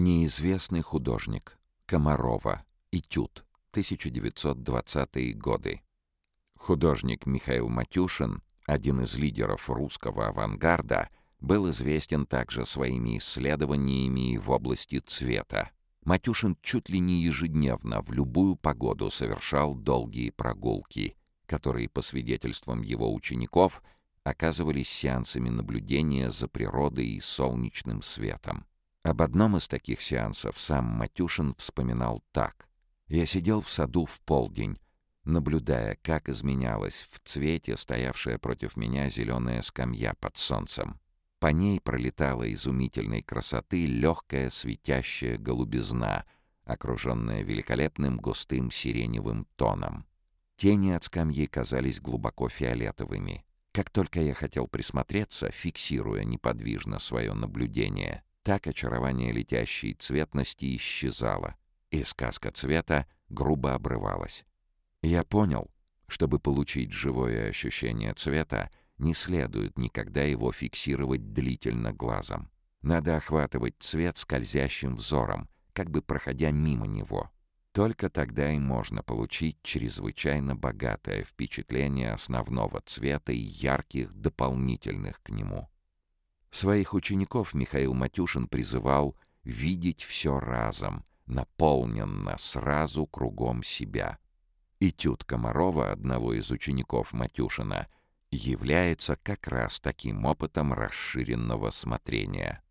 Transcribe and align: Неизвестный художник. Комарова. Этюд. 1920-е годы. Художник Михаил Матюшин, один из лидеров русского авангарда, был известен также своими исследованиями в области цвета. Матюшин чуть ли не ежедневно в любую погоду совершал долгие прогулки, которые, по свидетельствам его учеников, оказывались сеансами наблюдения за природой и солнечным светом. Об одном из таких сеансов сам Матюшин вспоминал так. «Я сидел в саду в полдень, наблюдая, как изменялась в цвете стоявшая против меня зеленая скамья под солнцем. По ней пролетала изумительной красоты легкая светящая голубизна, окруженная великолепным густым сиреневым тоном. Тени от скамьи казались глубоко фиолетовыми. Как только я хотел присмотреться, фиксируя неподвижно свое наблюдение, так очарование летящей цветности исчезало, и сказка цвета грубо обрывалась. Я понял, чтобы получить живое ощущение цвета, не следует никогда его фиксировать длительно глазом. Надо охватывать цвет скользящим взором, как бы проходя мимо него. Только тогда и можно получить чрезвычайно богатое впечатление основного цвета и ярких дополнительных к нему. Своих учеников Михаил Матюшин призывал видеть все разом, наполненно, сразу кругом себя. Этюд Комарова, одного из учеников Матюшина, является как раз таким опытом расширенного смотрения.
Неизвестный 0.00 0.82
художник. 0.82 1.58
Комарова. 1.84 2.64
Этюд. 2.92 3.44
1920-е 3.72 5.32
годы. 5.32 5.82
Художник 6.54 7.26
Михаил 7.26 7.68
Матюшин, 7.68 8.44
один 8.64 9.00
из 9.00 9.16
лидеров 9.16 9.68
русского 9.68 10.28
авангарда, 10.28 11.08
был 11.40 11.68
известен 11.70 12.26
также 12.26 12.64
своими 12.64 13.18
исследованиями 13.18 14.36
в 14.36 14.50
области 14.50 15.00
цвета. 15.00 15.72
Матюшин 16.04 16.56
чуть 16.62 16.88
ли 16.88 17.00
не 17.00 17.24
ежедневно 17.24 18.00
в 18.00 18.12
любую 18.12 18.54
погоду 18.54 19.10
совершал 19.10 19.74
долгие 19.74 20.30
прогулки, 20.30 21.16
которые, 21.46 21.88
по 21.88 22.02
свидетельствам 22.02 22.82
его 22.82 23.12
учеников, 23.12 23.82
оказывались 24.22 24.90
сеансами 24.90 25.48
наблюдения 25.48 26.30
за 26.30 26.46
природой 26.46 27.06
и 27.06 27.20
солнечным 27.20 28.00
светом. 28.02 28.67
Об 29.08 29.22
одном 29.22 29.56
из 29.56 29.66
таких 29.68 30.02
сеансов 30.02 30.60
сам 30.60 30.84
Матюшин 30.84 31.54
вспоминал 31.54 32.22
так. 32.30 32.68
«Я 33.06 33.24
сидел 33.24 33.62
в 33.62 33.70
саду 33.70 34.04
в 34.04 34.20
полдень, 34.20 34.78
наблюдая, 35.24 35.96
как 36.02 36.28
изменялась 36.28 37.08
в 37.10 37.18
цвете 37.26 37.78
стоявшая 37.78 38.36
против 38.36 38.76
меня 38.76 39.08
зеленая 39.08 39.62
скамья 39.62 40.12
под 40.20 40.36
солнцем. 40.36 41.00
По 41.38 41.46
ней 41.46 41.80
пролетала 41.80 42.52
изумительной 42.52 43.22
красоты 43.22 43.86
легкая 43.86 44.50
светящая 44.50 45.38
голубизна, 45.38 46.26
окруженная 46.64 47.40
великолепным 47.40 48.18
густым 48.18 48.70
сиреневым 48.70 49.46
тоном. 49.56 50.06
Тени 50.56 50.90
от 50.90 51.04
скамьи 51.04 51.46
казались 51.46 51.98
глубоко 51.98 52.50
фиолетовыми. 52.50 53.46
Как 53.72 53.88
только 53.88 54.20
я 54.20 54.34
хотел 54.34 54.66
присмотреться, 54.66 55.50
фиксируя 55.50 56.24
неподвижно 56.24 56.98
свое 56.98 57.32
наблюдение, 57.32 58.22
так 58.48 58.66
очарование 58.66 59.30
летящей 59.30 59.92
цветности 59.92 60.74
исчезало, 60.74 61.54
и 61.90 62.02
сказка 62.02 62.50
цвета 62.50 63.06
грубо 63.28 63.74
обрывалась. 63.74 64.46
Я 65.02 65.22
понял, 65.22 65.70
чтобы 66.06 66.40
получить 66.40 66.90
живое 66.90 67.50
ощущение 67.50 68.14
цвета, 68.14 68.70
не 68.96 69.12
следует 69.12 69.76
никогда 69.76 70.22
его 70.22 70.50
фиксировать 70.50 71.34
длительно 71.34 71.92
глазом. 71.92 72.50
Надо 72.80 73.18
охватывать 73.18 73.74
цвет 73.80 74.16
скользящим 74.16 74.96
взором, 74.96 75.50
как 75.74 75.90
бы 75.90 76.00
проходя 76.00 76.50
мимо 76.50 76.86
него. 76.86 77.30
Только 77.72 78.08
тогда 78.08 78.50
и 78.50 78.58
можно 78.58 79.02
получить 79.02 79.58
чрезвычайно 79.62 80.56
богатое 80.56 81.22
впечатление 81.22 82.12
основного 82.12 82.80
цвета 82.80 83.30
и 83.30 83.36
ярких 83.36 84.14
дополнительных 84.14 85.22
к 85.22 85.28
нему. 85.28 85.68
Своих 86.50 86.94
учеников 86.94 87.54
Михаил 87.54 87.94
Матюшин 87.94 88.48
призывал 88.48 89.16
видеть 89.44 90.02
все 90.02 90.40
разом, 90.40 91.04
наполненно, 91.26 92.36
сразу 92.38 93.06
кругом 93.06 93.62
себя. 93.62 94.18
Этюд 94.80 95.24
Комарова, 95.24 95.90
одного 95.90 96.34
из 96.34 96.50
учеников 96.50 97.12
Матюшина, 97.12 97.88
является 98.30 99.16
как 99.16 99.48
раз 99.48 99.80
таким 99.80 100.24
опытом 100.24 100.72
расширенного 100.72 101.70
смотрения. 101.70 102.62